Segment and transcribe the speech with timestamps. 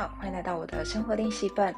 [0.00, 1.74] 好，欢迎来到我的生活练习本。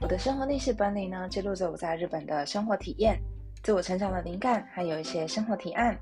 [0.00, 3.20] 我的生活练习本里呢，记录着我在日本的生活体验、
[3.62, 5.94] 自我成长的灵感，还有一些生活提案。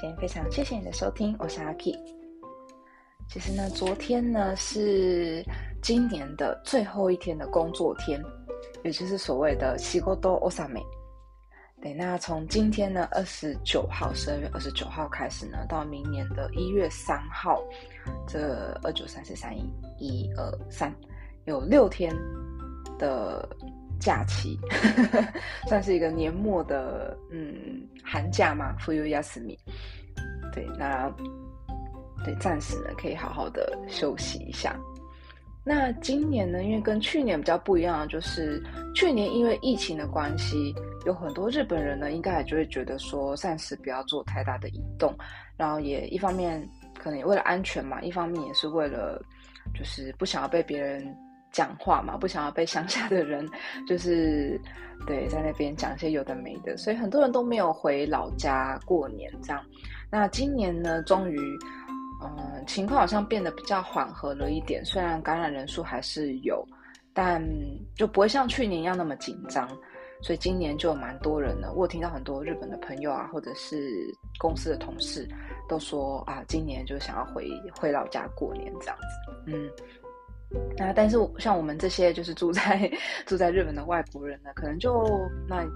[0.00, 1.94] 今天非常谢谢你的收听，我是阿 K。
[3.28, 5.44] 其实呢，昨天呢是
[5.82, 8.18] 今年的最后一天的工作天，
[8.82, 10.82] 也就是所谓的西沟多欧萨美。
[11.82, 17.60] 对，那从今天呢，二十九号，十二月二十九号开始呢，到明年的一月三号，
[18.24, 20.94] 这二九三四三一，一二三，
[21.44, 22.14] 有六天
[23.00, 23.48] 的
[23.98, 24.56] 假期，
[25.66, 29.58] 算是一个年末的嗯寒假嘛？For you, Yasmi。
[30.52, 31.12] 对，那
[32.24, 34.78] 对，暂时呢可以好好的休息一下。
[35.64, 38.60] 那今年呢，因为跟去年比较不一样，就是
[38.96, 40.74] 去年因为疫情的关系，
[41.06, 45.16] 有很多日本人呢，应该也就会觉得说，暂时不要做太大的移动，
[45.56, 46.60] 然后也一方面
[46.98, 49.22] 可能也为了安全嘛，一方面也是为了
[49.72, 51.16] 就是不想要被别人
[51.52, 53.48] 讲话嘛，不想要被乡下的人
[53.86, 54.60] 就是
[55.06, 59.64] 对在那边讲一些有的没的，所以很多人都没有回老家过年这样。
[60.10, 61.38] 那今年呢，终于。
[62.38, 66.66] 嗯，情况好像变得比较缓和了一点，虽然感染人数还是有，
[67.12, 67.42] 但
[67.94, 69.68] 就不会像去年一样那么紧张。
[70.24, 73.90] 所以今年就有蛮多人的，我听到很多日本的朋友啊，或者是
[74.38, 75.28] 公司的同事
[75.68, 79.42] 都说啊，今年就想要回回老家过年这样子。
[79.46, 79.68] 嗯，
[80.76, 82.88] 那但是像我们这些就是住在
[83.26, 85.04] 住在日本的外国人呢，可能就
[85.48, 85.66] 那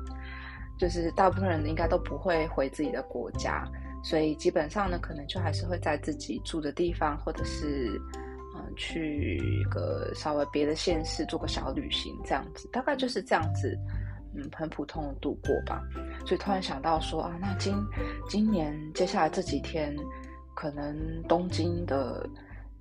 [0.79, 3.65] 就是大部分人应该都不会回自己的国家。
[4.09, 8.01] 所以基本上呢，可能就还是会在自己住的地方，或者是
[8.55, 13.77] 嗯，去一个稍微别的县市做个小旅行这样子，大概就是这样子，
[14.37, 15.83] 嗯，很普通的度过吧。
[16.25, 17.75] 所以突然想到说啊，那今
[18.29, 19.93] 今年接下来这几天，
[20.55, 22.25] 可能东京的。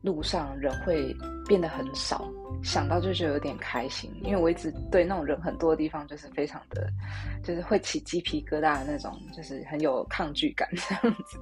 [0.06, 1.12] 路上人会
[1.48, 2.30] 变得很少，
[2.64, 6.88] 想到就觉得有点开心，因为我一直对那种人很多的地方就是非常的，
[7.44, 11.38] 就是会起鸡皮疙瘩的那种，就是很有抗拒感 这样子。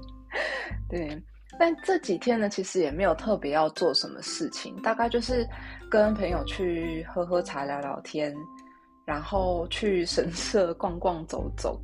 [0.90, 1.22] 对，
[1.59, 5.45] 但这几天呢，其实也没有特别要做什么事情，大概就是
[5.91, 8.34] 跟朋友去喝喝茶、聊聊天，
[9.06, 11.80] 然后去神社逛逛、走走。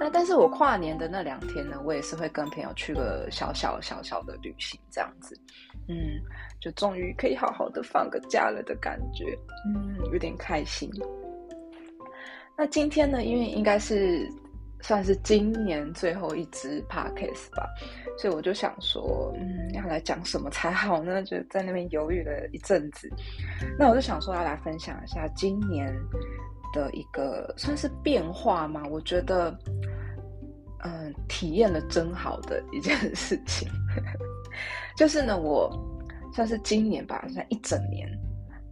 [0.00, 5.38] 那但是我跨年的那两天呢，我也是会跟朋友去个小小小小的旅行这样子。
[5.88, 6.20] 嗯，
[6.60, 10.90] 就终于可以好好的放个假了的感觉，嗯，有点开心。
[12.56, 14.28] 那今天呢，因为应该是
[14.80, 17.68] 算是今年最后一支 podcast 吧，
[18.18, 21.22] 所以我就想说，嗯，要来讲什么才好呢？
[21.22, 23.10] 就在那边犹豫了一阵子。
[23.78, 25.92] 那我就想说，要来分享一下今年
[26.72, 28.82] 的一个算是变化嘛？
[28.90, 29.56] 我觉得，
[30.84, 33.68] 嗯，体验了真好的一件事情。
[34.96, 35.70] 就是呢，我
[36.34, 38.08] 算是今年吧，算一整年，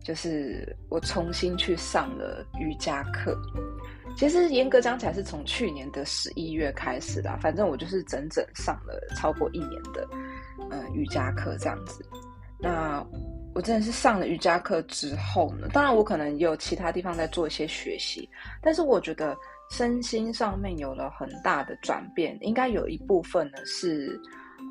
[0.03, 3.37] 就是我重新去上了瑜伽课。
[4.17, 7.35] 其实严格讲起来，是从去年的十一月开始的。
[7.41, 10.07] 反正我就是整整上了超过一年的
[10.71, 12.05] 嗯瑜伽课这样子。
[12.59, 13.07] 那
[13.55, 18.29] 我真的是上了瑜伽课之后呢，当然我可能有其他地方在做一些学习，
[18.61, 19.37] 但是我觉得
[19.71, 24.21] 身心上面有了很大的转变，应该有一部分呢是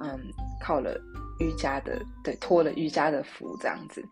[0.01, 0.19] 嗯
[0.61, 0.99] 靠了。
[1.41, 4.03] 瑜伽的，对，托了瑜伽的福这样子，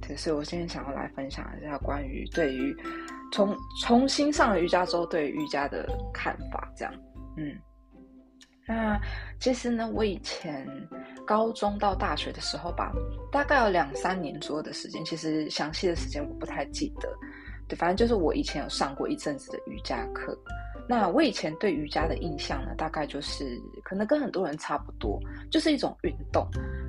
[0.00, 2.74] 对，所以我今天想要来分享一下关于对于
[3.30, 6.94] 重重新上了瑜伽之后对瑜伽的看法，这样，
[7.36, 7.54] 嗯，
[8.66, 8.98] 那
[9.38, 10.66] 其实呢，我以前
[11.26, 12.90] 高中到大学的时候吧，
[13.30, 17.08] 大概有两三年左右的时间，其实详细的时间我不太记得，
[17.68, 20.34] 对，反正就是我以前有上过一阵子的瑜伽课。
[20.88, 25.18] 那我以前对瑜伽的印象呢，大概就是可能跟很多人差不多，
[25.50, 26.46] 就是一种运动，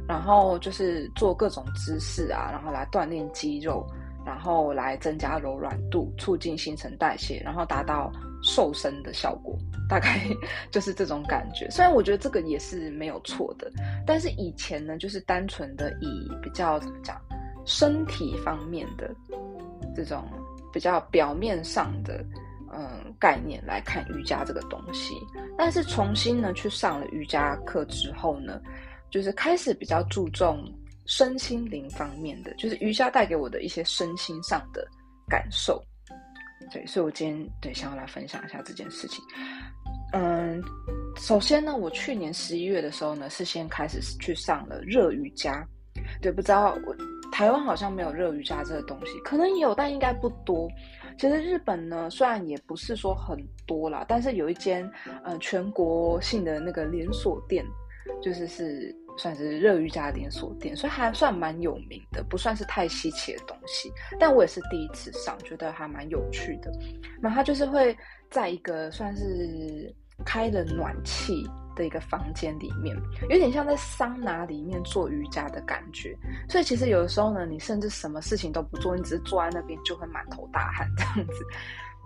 [0.08, 3.86] 然后就是做各种姿势啊，然后来锻炼肌肉，
[4.26, 8.12] 然后来增加柔软度，促进新陈代谢，然后达到
[8.42, 9.56] 瘦身的效果，
[9.88, 10.28] 大概
[10.72, 11.70] 就是这种感觉。
[11.70, 13.72] 虽然我觉得这个也是没有错的，
[14.08, 17.16] 但是以前呢，就是单纯的以比较怎么讲，
[17.64, 19.16] 身体方面的
[19.96, 20.26] 这种
[20.74, 22.26] 比较表面上的。
[22.76, 25.16] 嗯，概念来看瑜伽这个东西，
[25.58, 28.60] 但是重新呢去上了瑜伽课之后呢，
[29.10, 30.64] 就是开始比较注重
[31.06, 34.88] 身心灵方面的，就是瑜伽带给我的一些身心上的
[35.30, 35.82] 感受。
[36.72, 39.24] 对，所以我今天对想要来分享一下这件事情。
[40.14, 40.64] 嗯，
[41.18, 45.64] 首先呢，我去年十一月的时候呢，是先开始去上了热瑜伽。
[46.22, 46.96] 对，不知道我
[47.32, 50.70] 台湾好像没有热瑜伽这个东西，可能有，但应该不多。
[51.18, 54.90] 其实日本呢，虽然也不是说很多啦，但是有一间
[55.24, 57.66] 呃全国性的那个连锁店，
[58.22, 63.92] 就是是算是热瑜伽连锁店，所以还算蛮有名的，不算是太稀奇的东西。
[64.20, 66.72] 但我也是第一次上，觉得还蛮有趣的。
[67.22, 67.96] 那它就是会
[68.30, 69.94] 在一个算是
[70.26, 72.96] 开了暖气的一个房间里面，
[73.30, 76.18] 有点像在桑拿里面做瑜伽的感觉。
[76.50, 81.46] 所以其实有的时候呢，你甚至什么事情都不做，你只是坐在那边就会满头大汗这样子。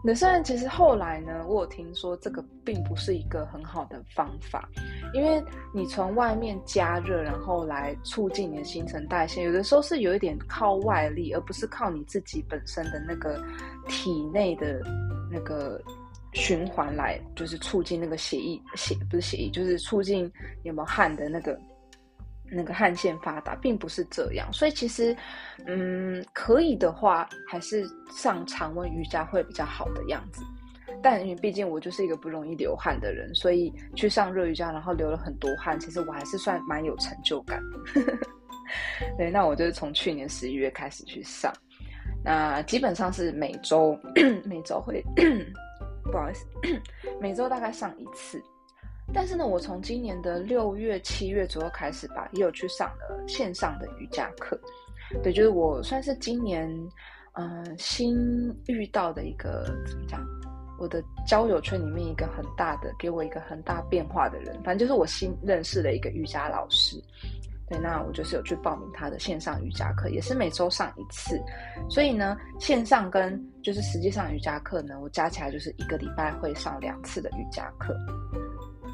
[0.03, 4.69] 那虽然其实后来呢，我有听说这个并不是一个很好的方法，
[5.11, 5.43] 因为
[5.73, 13.43] 你从外面加热，然后来促进你的新陈代谢，有的时候是有一点靠外力，而不是靠你自己本身的那个
[13.87, 14.79] 体内的
[15.31, 15.81] 那个
[16.37, 20.31] 循环来，就是促进那个血液血不是血液，就是促进
[20.63, 21.59] 有没有汗的那个。
[22.49, 25.13] 那个汗腺发达并不是这样，所以其实，
[25.65, 30.41] 嗯，可以的话，还是上常温瑜伽会比较好的样子。
[31.03, 38.17] 但因为毕竟我就是一个不容易流汗的人，所以去上热瑜伽，然后流了很多汗，其实我还是算蛮有成就感的。
[39.17, 41.51] 对，那我就是从去年十一月开始去上，
[42.23, 43.99] 那基本上是每周
[44.47, 45.03] 每周会，
[46.07, 46.45] 不好意思，
[47.21, 48.41] 每周大概上一次。
[49.13, 54.59] 但是呢，我从今年的六月、七月左右开始吧，也有去上了线上的瑜伽课。
[55.23, 56.69] 对，就是我算是今年，
[57.33, 58.17] 嗯，新
[58.65, 60.25] 遇到的一个怎么讲？
[60.77, 67.01] 我的交友圈里面一个很大的，给我一个很大变化的人，反正就是我新认识的一个瑜伽老师。
[67.69, 71.41] 对，那我就是有去报名他的线上瑜伽课，也是每周上一次。
[71.89, 77.93] 所以呢，线上跟就是实际上瑜伽课呢，我加起来就是一个礼拜会上两次的瑜伽课。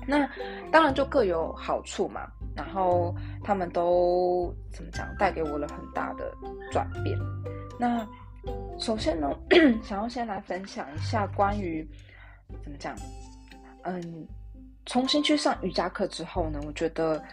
[0.08, 0.28] 那
[0.72, 6.34] 当然就各有好处嘛，然后他们都怎么讲，带给我了很大的
[6.72, 7.16] 转变。
[7.80, 8.04] 那
[8.80, 9.30] 首先呢，
[9.84, 11.88] 想要先来分享一下关于
[12.64, 12.96] 怎么讲，
[13.84, 14.28] 嗯，
[14.88, 17.24] 重新去上瑜伽课之后呢，我觉得，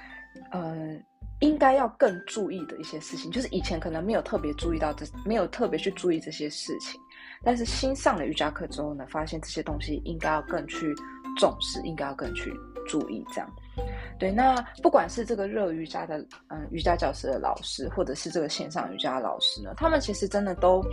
[0.53, 1.03] 嗯，
[1.41, 7.01] 应该要更注意的一些事情，就是以前可能没有特别注意到这，没有特别去注意这些事情，
[7.43, 10.95] 但是新上了瑜伽课之后呢，发现这些东西应该要更去。
[11.39, 12.53] 重视应该要更去
[12.89, 13.49] 注意，这样
[14.19, 14.33] 对。
[14.33, 20.85] 那不管是这个热瑜伽的嗯瑜伽教室的老师，或者是这个线上瑜伽老师呢，他们其实真的都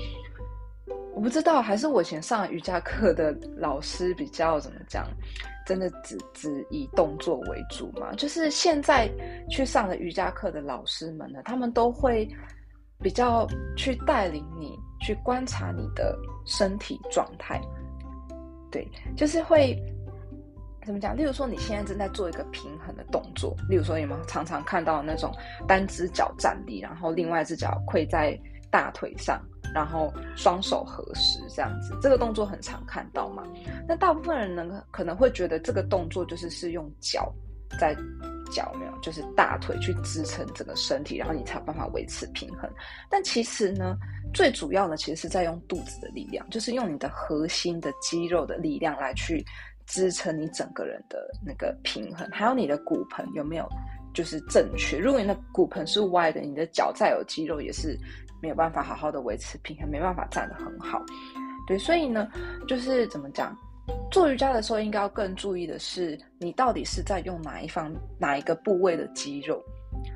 [1.16, 5.08] 我不知道，还是我以前上瑜伽课的老师比较怎么讲，
[5.66, 8.14] 真的只只以动作为主嘛？
[8.14, 9.10] 就是现在
[9.50, 12.30] 去上的瑜伽课的老师们呢，他们都会
[13.02, 17.62] 比较去带领你去观察你的身体状态，
[18.72, 19.78] 对，就是会。
[20.86, 21.18] 怎么讲？
[21.18, 23.54] 例如说，你现在正在做一个平衡的动作。
[23.68, 25.36] 例如说，有没有常常看到那种
[25.68, 28.40] 单只脚站立，然后另外一只脚跪在
[28.72, 29.38] 大腿上，
[29.74, 31.94] 然后双手合十这样子？
[32.02, 33.44] 这个动作很常看到嘛？
[33.86, 37.34] 那大部分人呢，可能会觉得这个动作就是是用脚
[37.78, 37.94] 在
[38.52, 42.70] 脚没有，就是大腿去支撑整个身体，然后你才有办法维持平衡。
[43.10, 43.98] 但其实呢，
[44.34, 49.46] 最主要的其实是在用肚子的力量，就是用你的核心的肌肉的力量来去。
[49.90, 53.66] 支撑你整个人的那个平衡，还有你的骨盆有没有
[54.14, 55.00] 就是正确？
[55.00, 57.98] 如果你的骨盆是歪的，你的脚再有肌肉也是
[58.42, 61.02] 没有办法好好的维持平衡，没办法站得很好。
[61.66, 62.28] 对，所以呢，
[62.68, 63.58] 就是怎么讲，
[64.12, 69.62] 做瑜伽的时候应该要更注意的是，你到底是在用哪一方哪一个部位的肌肉。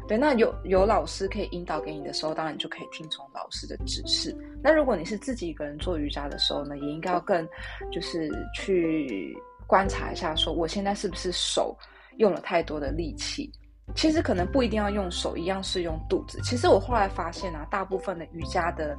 [0.08, 4.36] 对，那有有老师可以引导给你的时候，当然就可以听从老师的指示。
[4.64, 7.48] 那如果你是自己一个人做瑜伽的时候呢，也应该要更
[7.92, 9.36] 就是去。
[9.68, 11.74] 观察一下，说我现在是不是手
[12.18, 13.50] 用了太多的力气？
[13.96, 16.42] 其实可能不一定要用手，一样是用肚子。
[16.44, 18.98] 其实我后来发现啊，大部分的瑜伽的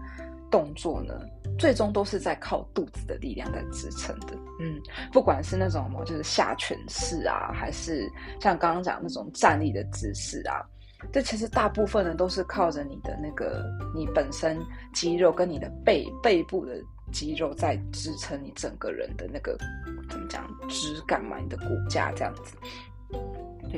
[0.52, 1.18] 动作呢，
[1.58, 4.36] 最终都是在靠肚子的力量在支撑的。
[4.60, 4.80] 嗯，
[5.12, 8.08] 不管是那种就是下犬式啊，还是
[8.40, 10.62] 像刚刚讲那种站立的姿势啊，
[11.10, 14.56] 这其实大部分呢都是靠着你的那个你本身
[14.92, 16.76] 肌肉跟你的背背部的。
[17.10, 19.54] 肌肉在支撑你整个人的那个
[20.08, 21.36] 怎么讲质感嘛？
[21.36, 22.56] 你的骨架这样子，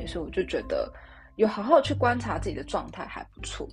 [0.07, 0.89] 所以我就觉得
[1.35, 3.67] 有好好去观察自己的状态还不错。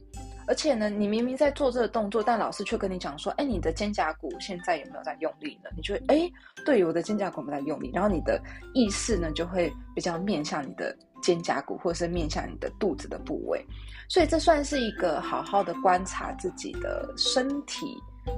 [0.47, 6.31] 而且呢，你明明在做这个动作，但老师却跟你讲说：“哎，你的肩胛骨现在有没有在用力呢？”你就会哎，
[6.65, 7.91] 对，我的肩胛骨没在用力。
[7.93, 8.41] 然后你的
[8.75, 13.65] 意识呢，就会比较面向你的肩胛骨，或者是面向你的肚子的部位。
[14.09, 17.97] 所以这算是一个好好的观察自己的身体。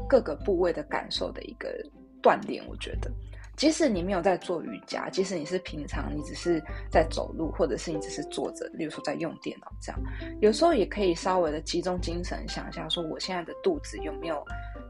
[0.08, 1.68] 各个部位的感受的一个
[2.22, 3.10] 锻炼，我觉得，
[3.56, 10.00] 即使你没有在做瑜伽，即使你是平常你只是在走路，或者是你只是坐着，例如说在用电脑这样，
[10.40, 14.44] 有时候也可以稍微的集中精神想一下，说我现在的肚子有没有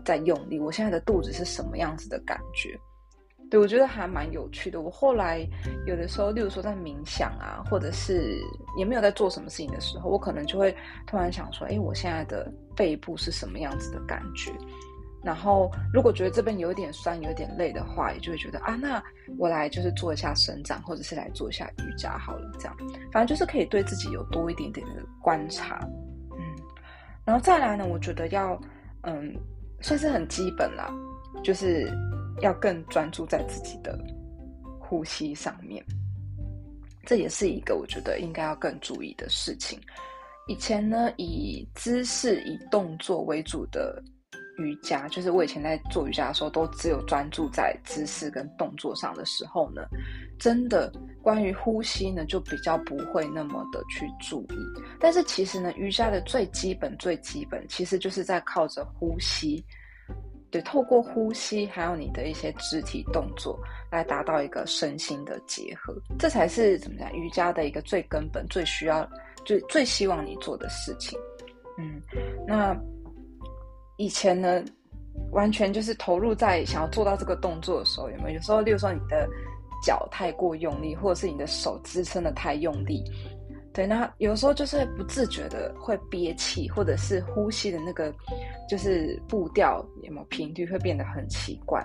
[0.05, 2.79] 在用力，我现在的肚子是什么样子的感觉？
[3.51, 4.81] 对我觉得还蛮有趣的。
[4.81, 5.47] 我后来
[5.87, 8.41] 有的时候，例如说在冥想啊，或者是
[8.77, 10.75] 也没有在做什么事情的时候，我可能就会
[11.07, 14.51] 突然想说，哎，我现在的背部是什么样子的感觉？
[15.25, 19.03] 然后如果觉得这边有点酸、有点累的话，也就会觉得啊，那
[19.39, 22.51] 我来就是做一下伸展，或者是来做一下瑜伽好了。
[22.59, 22.77] 这样，
[23.11, 25.81] 反正就是可以对自己有多一点点的观察。
[26.33, 26.39] 嗯，
[27.25, 28.61] 然后再来呢，我觉得要
[29.03, 29.35] 嗯，
[29.81, 30.93] 算是很基本啦，
[31.43, 31.91] 就是。
[32.41, 33.97] 要更专注在自己的
[34.81, 35.83] 呼吸上面，
[37.07, 39.81] 这也是一个我觉得应该要更注意的事情。
[40.49, 44.03] 以前呢，以姿势、以动作为主的
[44.57, 49.83] 瑜伽，就是我以前在做瑜伽的时候，都只有专注在姿势跟动作上的时候呢，
[50.39, 50.93] 真的
[51.23, 54.57] 关于呼吸呢，就比较不会那么的去注意。
[55.01, 59.65] 但是其实呢，瑜伽的最基本、最基本，其实就是在靠着呼吸。
[60.51, 63.59] 对，透过呼吸，还有你的一些肢体动作，
[63.91, 69.05] 来达到一个身心的结合，这才是怎么讲瑜伽的一个最根本、最需要、
[69.45, 71.19] 最最希望你做的事情。
[71.77, 72.01] 嗯，
[72.47, 72.73] 那
[73.97, 74.65] 以前呢，
[75.31, 78.37] 完全就是投入在想要做到这个动作的时候，有没有？
[78.37, 79.29] 有时候，例如说你的
[79.83, 83.05] 脚太过用力，或者是你的手支撑的太用力。
[83.73, 88.15] 对，那有时候就是不自觉的会憋气，或者是呼吸的那个
[88.69, 91.85] 就是步调有没有频率会变得很奇怪。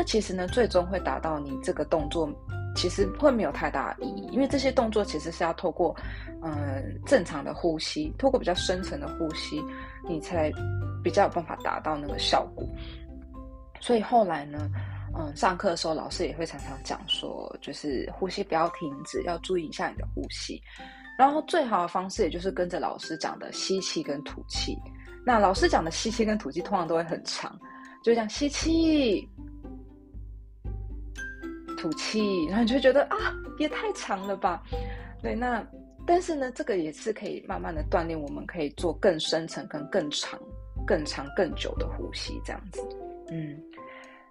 [0.00, 2.26] 那其实呢，最终会达到你这个动作
[2.74, 5.94] 其实会没有太大意义，因为这些动作其实是要透过
[6.42, 9.62] 嗯正常的呼吸，透过比较深层的呼吸，
[10.08, 10.50] 你才
[11.04, 12.66] 比较有办法达到那个效果。
[13.78, 14.70] 所以后来呢，
[15.14, 20.58] 嗯，上课的时候老师也会常常讲说，就是呼吸不要停止，要注意一下你的呼吸。
[21.18, 24.74] 然后最好的方式，也就是跟着老师讲的吸气跟吐气。
[25.26, 27.54] 那老师讲的吸气跟吐气，通常都会很长，
[28.02, 29.28] 就这样吸气、
[31.80, 33.16] 吐气，然后你就觉得啊，
[33.58, 34.62] 也太长了吧？
[35.22, 35.66] 对，那
[36.06, 40.38] 但是呢，这个也是可以慢慢的锻炼，我们可以做更深层、跟更长、
[40.86, 42.80] 更长、更久的呼吸，这样子。
[43.30, 43.58] 嗯，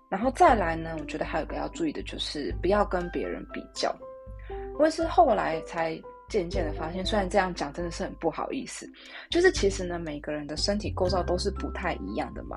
[0.09, 3.93] 然后再来呢，我觉得还有一个要注意的，就是不要跟别人比较。
[4.77, 5.99] 我是后来才。
[6.29, 8.87] 渐渐的发现，虽然这样讲真的是很不好意思，
[9.31, 12.55] 就是其实呢，每个人的身体构造都是不太一样的嘛。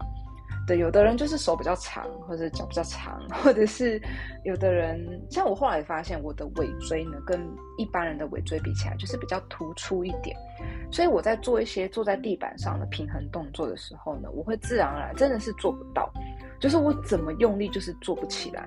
[0.67, 4.01] 对，有的人就是手比较长，或者脚比较长，或者是
[4.45, 7.41] 有的人，像我后来发现，我的尾椎呢，跟
[7.79, 10.37] 一般人的尾椎比起来，就是比较突出一点。
[10.91, 16.11] 所以我在做一些坐在地板上的平衡动作的时候呢，我会自然而然真的是做不到，
[16.61, 18.65] 就是我怎么用力就是做不起来。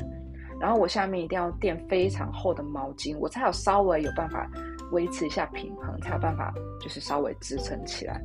[0.59, 4.49] 然后我下面一定要垫非常厚的毛巾，我才有稍微有办法。
[4.91, 8.21] 维持一下平衡，才有办法就是稍微支撑起来。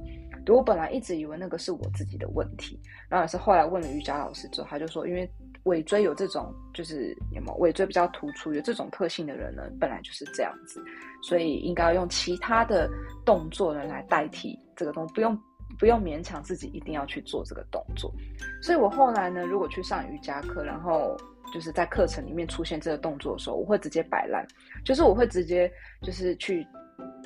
[0.49, 2.79] 我本来一直以为那个是我自己的问题，
[3.09, 5.31] 然后也是后来问了瑜伽老师之后，他就说，因为
[5.65, 10.83] 尾椎有这种就是有没有尾椎比较突出有这种特性的人呢，本来就是这样子，
[11.23, 12.91] 所以应该要用其他的
[13.25, 15.39] 动作呢来代替这个动，不用
[15.79, 18.13] 不用勉强自己一定要去做这个动作。
[18.63, 21.17] 所以我后来呢，如果去上瑜伽课，然后。
[21.53, 24.47] 就是在课程里面出现这个动作的时候，我会直接摆烂，
[24.85, 25.69] 就是我会直接
[26.01, 26.65] 就是去，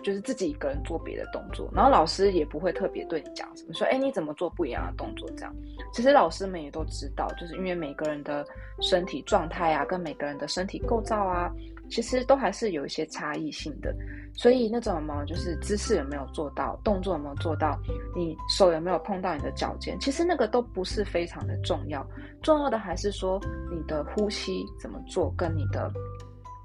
[0.02, 5.54] 就是自己一个人做别的动作，然后老师也不会特别对你讲什么，说哎你怎么做不一样的动作这样。
[5.92, 8.44] 其实老师们也都知道，就是因为每个人的
[8.80, 11.50] 身体状态啊，跟每个人的身体构造啊。
[11.90, 13.94] 其实都还是有一些差异性的，
[14.32, 17.78] 所以那种嘛，就是姿势有没有做到，动作有没有做到，
[18.16, 22.04] 你手有没有碰到你的脚尖，其实那个都不是非常的重要，
[22.42, 23.38] 重要的还是说
[23.70, 25.92] 你的呼吸怎么做，跟你的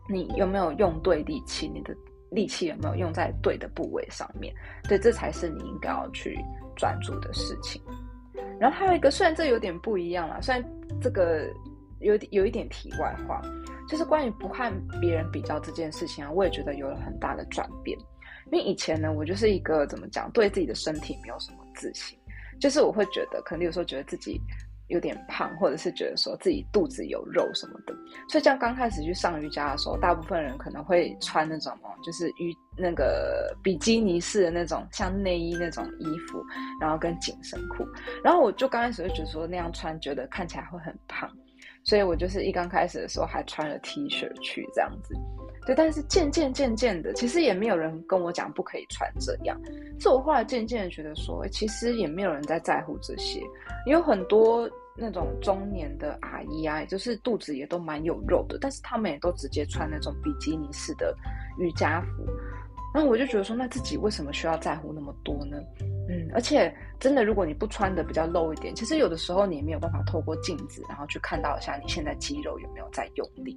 [0.08, 1.94] 你有没有用对力气，你的
[2.31, 6.38] 力气有没有用在对的部位上面，对，这才是你应该要去
[6.75, 7.81] 专注的事情。
[8.59, 10.63] 然后还有一个，虽然这有点不一样啦，虽然
[11.01, 11.48] 这个
[12.00, 13.41] 有有一点题外话。
[13.89, 14.71] 就是关于不和
[15.01, 17.98] 别人比较这件事情啊，我也觉得有了很大的转变。
[18.51, 22.15] 因为以前呢，我就是一个怎么讲，对自己的身体没有什么自信，
[22.59, 24.39] 就是我会觉得，可能有时候觉得自己
[24.89, 27.96] 有点胖，或者是觉得说自己肚子有肉什么的。
[28.27, 36.43] 所以像刚开始去上瑜伽的时候，大部分人可能会穿那种哦，就是瑜那个比基尼式的那种像内衣那种衣服，
[36.81, 37.86] 然后跟紧身裤。
[38.24, 41.29] 然后我就刚开始就觉得说那样穿，觉得看起来会很胖。
[41.84, 45.15] 所以我就是一刚开始的时候还穿了 T 恤去这样子，
[45.69, 49.55] 对，但是渐渐渐渐的，其实也没有人跟我讲不可以穿这样，
[49.99, 53.39] 是我后来渐渐觉得说，其实也没有人在在乎这些，
[53.85, 61.15] 有很多那种中年的阿姨啊，就是肚子也都蛮有肉的，但是他们也都直接穿那种比基尼式的
[61.59, 62.25] 瑜伽服，
[62.91, 65.55] 然后我就觉得说，那自己为什么需要在乎那么多呢？
[66.09, 73.55] 嗯，而且真的，如果你不穿的比较露一点，其实有的时候你也没有办法透过镜子，然后去看到一下你现在肌肉有没有在用力。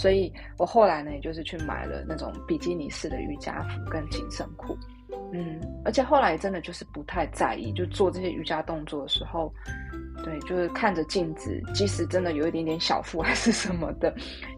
[0.00, 4.74] 所以我后来呢，也就是去买了那种比基尼式的瑜伽服跟紧身裤。
[5.30, 9.52] 嗯，而且后来真的就是不太在意，就做这些瑜伽动作的时候，
[10.24, 14.14] 对，就是看着镜子，即使真的有一点点小腹还是什么的，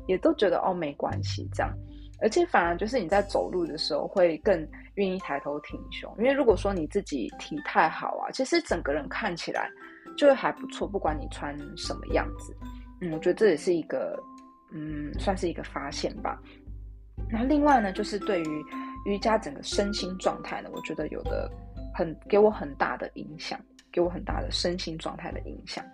[0.06, 1.74] 也都觉得哦没关系这样。
[2.20, 4.56] 而且反而就是你在走路的时候会更
[4.94, 9.68] 愿意抬头挺胸，因为如果说你自己体态好啊，其实整个人看起来
[10.16, 12.56] 就会还不错，不管你穿什么样子。
[13.00, 14.16] 嗯，我觉得这也是一个
[14.72, 16.40] 嗯，算是一个发现吧。
[17.30, 18.64] 那另外呢，就是对于
[19.04, 21.50] 瑜伽整个身心状态呢，我觉得有的
[21.94, 23.58] 很给我很大的影响，
[23.92, 25.84] 给我很大的身心状态的影响。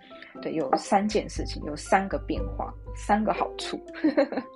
[0.41, 3.79] 对，有三件事情，有三个变化，三个好处。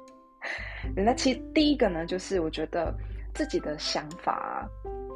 [0.95, 2.93] 那其实第一个呢，就是我觉得
[3.33, 4.67] 自己的想法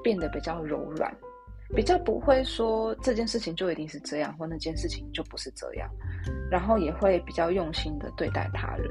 [0.04, 1.14] 变得比较柔软，
[1.76, 5.90] 比较不会说这件事情就一定是这样，或那件事情就不是这样，
[6.50, 8.90] 然后也会比较用心的对待他人，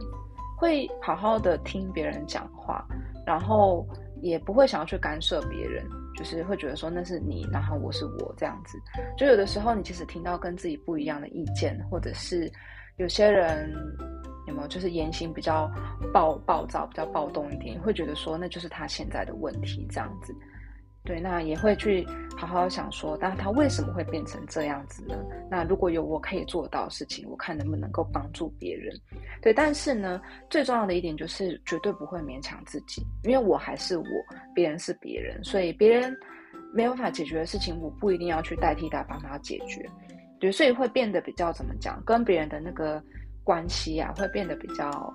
[0.59, 2.87] 会好好的听别人讲话，
[3.27, 3.87] 然后
[4.23, 5.85] 也不会想要去干涉别人，
[6.17, 8.79] 就是会觉得说那是你，然后我是我这样子。
[9.17, 12.51] 就有的时候你其实听到跟自己不一样的意见，或者是
[12.97, 13.75] 有些人。
[14.47, 15.69] 有没有就是言行比较
[16.15, 20.33] 暴暴躁、比较暴动一点，会觉得说那就是他现在的问题这样子。
[21.07, 22.05] 对，那也会去
[22.37, 25.15] 好好想说，但他为什么会变成这样子呢？
[25.51, 28.95] 那如果有我可以做到的事情，我看能不能够帮助别人。
[29.41, 30.21] 对，但是呢，
[30.51, 34.05] 最重要的一点就是绝对不会勉强自己，因为我还是我，
[34.55, 36.15] 别人是别人，所以别人
[36.75, 39.89] 没有办法解决的事情，我不一定要去代替他帮他解决。
[40.41, 43.03] 对，所以会变得比较怎么讲，跟别人的那个。
[43.47, 45.15] 关系啊，会变得比较，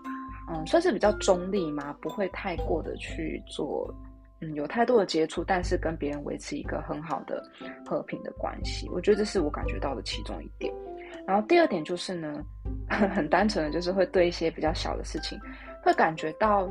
[0.50, 3.94] 嗯，算是比较中立嘛，不会太过的去做，
[4.42, 7.44] 嗯，有太多的接触，但是跟别人维持一个很好的
[7.86, 10.74] 和平的关系，我觉得这是我感觉到的其中一点。
[11.28, 12.44] 然后第二点就是呢，
[12.90, 15.40] 很单纯的就是会对一些比较小的事情，
[15.84, 16.68] 会感觉到，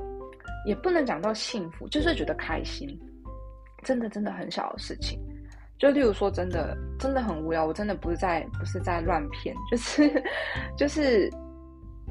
[0.66, 2.88] 也不能讲到幸福，就是觉得开心，
[3.84, 5.18] 真的真的很小的事情。
[5.78, 10.22] 就例如说，真的真的很无聊，我真的不是在不是在乱骗，就是
[10.76, 11.30] 就是。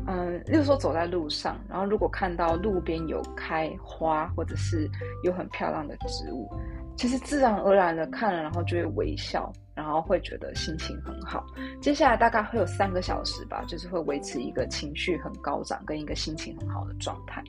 [0.08, 4.90] 嗯，例如说走在路上，然后如果看到路边有开花，或者是
[5.24, 6.50] 有很漂亮的植物，
[6.96, 11.46] 其实自然而然的看了，然后就会微笑，然后会觉得心情很好。
[11.80, 17.44] 接下来大概会有三个小时吧，就是会维持一个情绪很高涨跟一个心情很好的状态。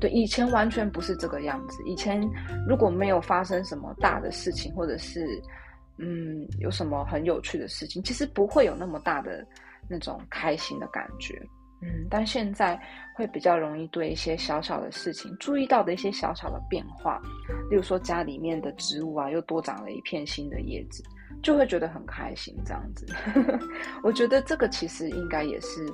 [0.00, 1.80] 对，以前完全不是这个样子。
[1.84, 2.20] 以前
[2.66, 5.40] 如果没有发生什么大的事情，或者是
[5.98, 9.46] 嗯有什么很有趣的事情，其实不会有那么大的
[9.88, 11.40] 那种开心的感觉。
[11.84, 12.80] 嗯，但现在
[13.14, 17.20] 会比较容易对一些小小的事情注意到的一些小小的变化，
[17.70, 21.04] 例如说家里面的植物啊，又多长了一片新的叶子，
[21.42, 22.56] 就会觉得很开心。
[22.64, 23.06] 这样子，
[24.02, 25.86] 我觉得这个其实应该也是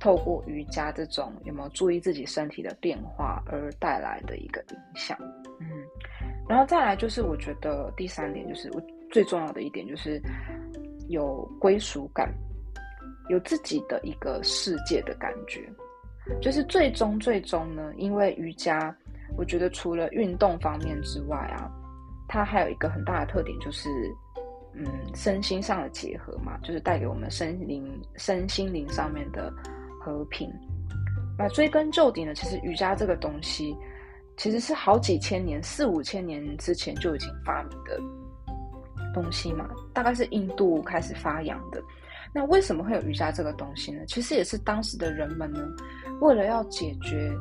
[0.00, 5.16] 透过瑜伽这种有没有注意自己身体的变化而带来的一个影响。
[5.60, 5.68] 嗯，
[6.48, 10.20] 然后再来就是我觉得第三点就是我最重要的一点就是
[11.08, 12.32] 有归属感。
[13.28, 15.68] 有自己的一个世界的感觉，
[16.40, 18.94] 就是最终最终呢，因为瑜伽，
[19.36, 21.70] 我觉得除了运动方面之外啊，
[22.28, 23.88] 它还有一个很大的特点，就是
[24.74, 29.52] 嗯，身心上的结合嘛，就是带给我们身灵、身心灵上面的
[30.00, 30.52] 和平。
[31.38, 33.76] 那追根究底呢，其实瑜伽这个东西，
[34.36, 38.00] 其实是好几千年、四五千年之前就已经发明的
[39.12, 41.82] 东西嘛，大概是印度开始发扬的。
[42.36, 44.04] 那为什么会有瑜伽这个东西呢？
[44.06, 45.66] 其实也是当时的人们呢，
[46.20, 47.32] 为了要解决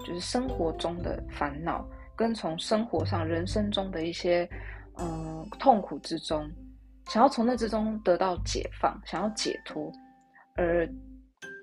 [0.00, 1.82] 就是生活中的烦恼，
[2.14, 4.46] 跟从生活上、人生中的一些
[4.98, 6.46] 嗯痛苦之中，
[7.06, 9.90] 想要从那之中得到解放，想要解脱，
[10.56, 10.86] 而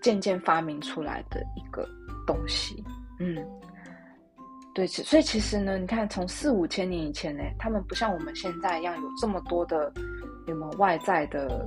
[0.02, 1.88] 渐渐发明出来的一个
[2.26, 2.84] 东西。
[3.20, 3.38] 嗯，
[4.74, 9.94] 对，所以其实呢，你看从四五千年以前呢，他们不像我们现在一样有这么多的
[10.48, 11.64] 有没有外在的。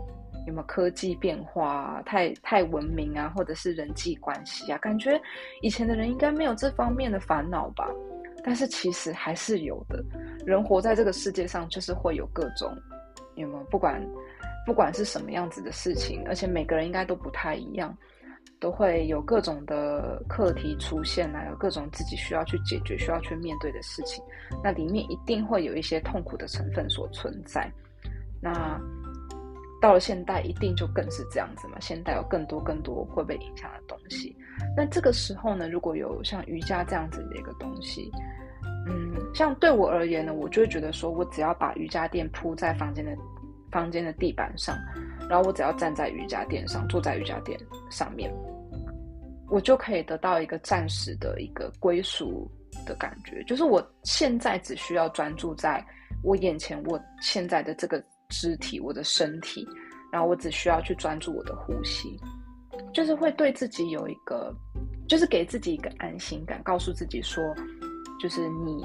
[0.49, 4.79] 有没有科技变化太太文明啊，或者是人际关系啊？
[4.79, 5.21] 感觉
[5.61, 7.87] 以前的人应该没有这方面的烦恼吧？
[8.43, 10.03] 但是其实还是有的。
[10.47, 12.75] 人活在这个世界上，就是会有各种
[13.35, 13.65] 有没有？
[13.65, 14.03] 不管
[14.65, 17.95] 不管是什么样子的事情，而且每个人应该都不太一样，
[18.59, 24.25] 都会有各种的课题出现啊，有各种自己需要去解决、需要去面对的事情。
[24.65, 27.71] 那里面一定会有一些痛苦的成分所存在。
[28.41, 28.81] 那。
[29.81, 31.79] 到了现代，一定就更是这样子嘛。
[31.81, 34.37] 现代有更多更多会被影响的东西。
[34.77, 38.11] 那这个时候呢，如果有像瑜伽这样子的一个东西，
[38.89, 43.17] 嗯，像对我而言呢，我就会觉得说，我只要把瑜伽垫铺在房间的
[43.71, 44.77] 房间的地板上，
[45.29, 47.59] 然后我只要站在瑜伽垫上，坐在瑜伽垫
[47.91, 48.33] 上面，
[49.49, 52.51] 我就可以得到一个暂时的一个归属
[52.85, 53.45] 的感觉。
[53.45, 55.85] 就是我现在只需要专注在
[56.25, 59.67] 我眼前，我现在的这个肢体，我的身体，
[60.13, 62.17] 然后我只需要去专注我的呼吸，
[62.93, 64.55] 就是会对自己有一个，
[65.09, 67.43] 就是给自己一个安心感，告诉自己说。
[68.21, 68.85] 就是你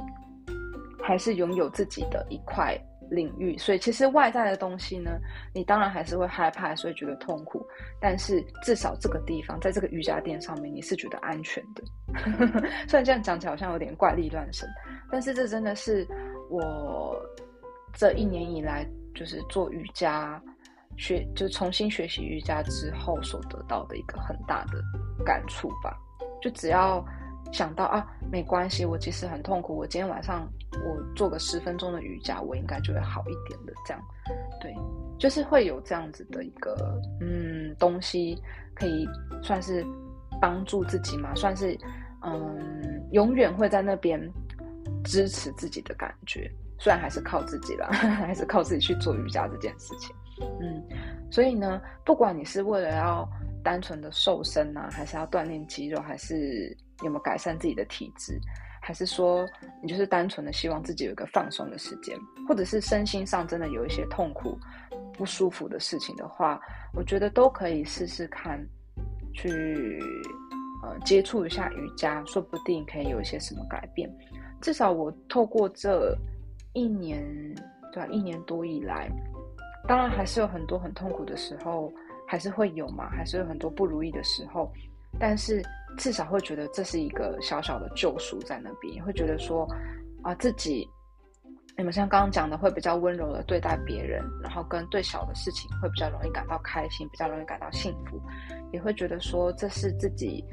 [1.01, 2.79] 还是拥有自己的一块
[3.09, 5.19] 领域，所以其实外在的东西呢，
[5.55, 7.65] 你当然还是会害怕，所以觉得痛苦。
[7.99, 11.83] 但是至少这个地方，在这个瑜伽垫上面，你是觉得安全的。
[12.87, 14.69] 虽然这样讲起来好像有点怪力乱神，
[15.11, 16.07] 但是这真的是
[16.51, 17.19] 我
[17.95, 20.41] 这一年以来就是做瑜伽
[20.97, 24.81] 学，就重新学习瑜伽之后所得到的一个很大的
[25.25, 25.97] 感触吧。
[26.41, 27.03] 就只要。
[27.51, 29.75] 想到啊，没关系，我其实很痛苦。
[29.75, 33.73] 我今天晚上我做个十分钟的瑜伽，我应该就会好一点的。
[33.85, 34.01] 这样，
[34.59, 34.73] 对，
[35.19, 38.41] 就是会有这样子的一个嗯东西，
[38.73, 39.07] 可以
[39.43, 39.85] 算是
[40.41, 41.77] 帮助自己嘛，算是
[42.23, 44.19] 嗯永远会在那边
[45.03, 46.49] 支持自己的感觉。
[46.83, 50.13] 虽然还是靠自己啦， 还是靠自己去做瑜伽这件事情。
[50.59, 50.83] 嗯，
[51.31, 53.25] 所以呢，不管你是为了要
[53.63, 58.37] 单纯的瘦身啊，还是要锻炼肌肉，还是有没有改善自己的体质，
[58.81, 59.47] 还是说
[59.81, 62.19] 你就是单纯的希望自己有一个放松的时间，
[62.49, 64.59] 或者是身心上真的有一些痛苦、
[65.13, 66.59] 不舒服的事情的话，
[66.93, 68.59] 我觉得都可以试试看，
[69.33, 69.97] 去
[70.83, 74.13] 呃接触一下瑜伽，说不定可以有一些什么改变。
[74.61, 76.17] 至少我透过这
[76.73, 77.23] 一年，
[77.91, 78.07] 对吧？
[78.11, 79.09] 一年多以来，
[79.87, 81.91] 当然还是有很多很痛苦的时候，
[82.27, 84.71] 还是会有嘛，还是有很多不如意的时候，
[85.19, 85.61] 但是。
[85.95, 89.63] 至少会觉得这是一个小小的救赎在那边，会觉得说
[90.23, 90.89] 啊，自己
[91.77, 98.19] 你们像刚刚讲的，会比较温柔的对待别人，然后跟对小的事情会比较容易感到开心，比较容易感到幸福，
[98.71, 100.43] 也会觉得说这是自己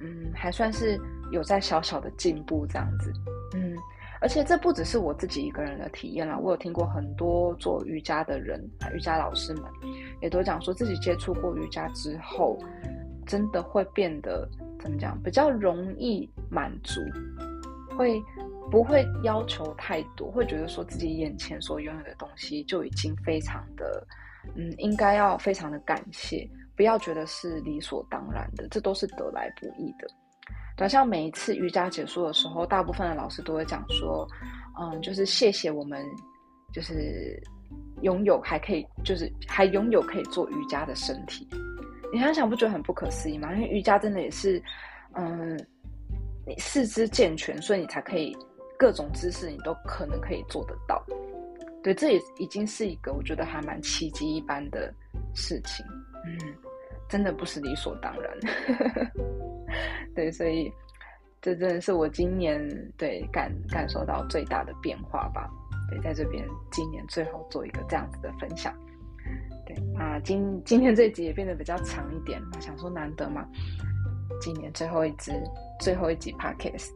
[0.00, 3.12] 嗯，还算是有在小小的进步这样子，
[3.54, 3.76] 嗯，
[4.20, 9.64] 而且这不只是我自己一个人的体验啦，我有听过很多做瑜伽的人啊，瑜伽老师们
[10.20, 12.58] 也都讲说自己接触过瑜伽之后，
[13.26, 14.48] 真的会变得。
[14.82, 15.14] 怎么讲？
[15.22, 17.02] 比较容易满足，
[17.94, 18.18] 会
[18.70, 20.30] 不会要求太多？
[20.30, 24.06] 会觉得说自己眼前所拥有的东西就已经非常的，
[24.54, 30.08] 嗯，应该要非常的感谢，不要觉得是理所当然的，这都是得来不易的。
[30.80, 34.26] 好，像每一次瑜伽结束的时候，大部分的老师都会讲说，
[34.80, 36.02] 嗯，就是谢谢我们，
[36.72, 37.38] 就是
[38.00, 41.46] 拥有还可以，就是还拥有可以做瑜伽的身体。
[42.10, 43.52] 你想想，不觉得很不可思议吗？
[43.52, 44.60] 因为瑜伽真的也是，
[45.16, 45.54] 嗯，
[46.46, 48.34] 你四肢健全，所以你才可以
[48.78, 51.04] 各种姿势你都可能可以做得到。
[51.82, 54.90] 对，这也已经是一个我觉得还蛮奇迹一般的
[55.34, 55.84] 事情。
[56.24, 56.38] 嗯，
[57.06, 58.32] 真的不是理所当然。
[60.20, 60.70] 对，所以
[61.40, 62.60] 这真的是我今年
[62.98, 65.48] 对感感受到最大的变化吧。
[65.88, 68.74] 对，在这边今年最后做一个这样子的分享。
[69.64, 73.46] 对啊，今今天这集也变得比较长一点，想说难得嘛，
[74.42, 75.32] 今年最后一支
[75.80, 76.90] 最后一集 podcast，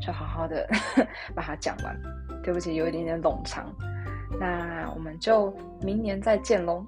[0.00, 0.68] 就好好的
[1.34, 2.00] 把它讲完。
[2.44, 3.74] 对不起，有一点点冗长，
[4.38, 6.86] 那我们就明年再见喽。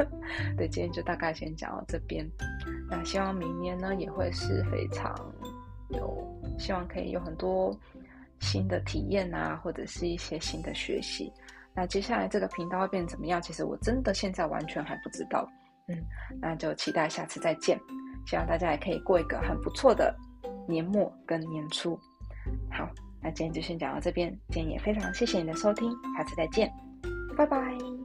[0.58, 2.28] 对，今天就大概先讲到这边，
[2.90, 5.14] 那希望明年呢也会是非常
[5.90, 6.26] 有
[6.58, 7.76] 希望，可以有很多
[8.40, 11.32] 新的体验啊，或者是一些新的学习。
[11.74, 13.40] 那接下来这个频道会变怎么样？
[13.40, 15.48] 其实我真的现在完全还不知道。
[15.88, 15.96] 嗯，
[16.40, 17.78] 那就期待下次再见。
[18.26, 20.14] 希望大家也可以过一个很不错的
[20.66, 21.98] 年末跟年初。
[22.70, 22.88] 好，
[23.22, 24.28] 那今天就先讲到这边。
[24.50, 26.70] 今天也非常谢谢你的收听，下次再见，
[27.36, 27.97] 拜拜。